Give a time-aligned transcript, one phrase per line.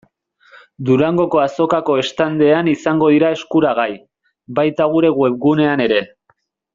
[0.89, 3.89] Durangoko Azokako standean izango dira eskuragai,
[4.61, 6.01] baita gure webgunean ere.